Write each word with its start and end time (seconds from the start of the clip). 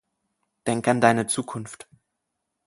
Denk 0.65 0.87
an 0.87 0.99
deine 0.99 1.27
Zukunft! 1.27 1.87